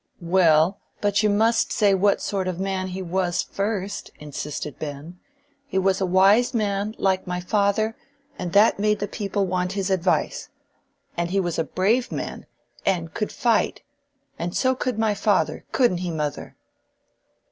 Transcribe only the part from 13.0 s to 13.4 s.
could